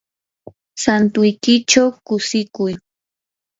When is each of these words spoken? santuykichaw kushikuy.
santuykichaw 0.81 1.89
kushikuy. 2.05 2.73